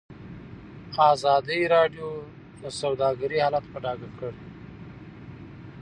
ازادي 1.11 1.59
راډیو 1.75 2.09
د 2.61 2.63
سوداګري 2.81 3.37
حالت 3.43 3.65
په 3.73 3.77
ډاګه 3.83 4.09
کړی. 4.19 4.41